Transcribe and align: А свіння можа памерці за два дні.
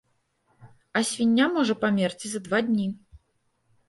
А 0.99 1.03
свіння 1.09 1.45
можа 1.57 1.75
памерці 1.83 2.31
за 2.31 2.39
два 2.47 2.63
дні. 2.71 2.87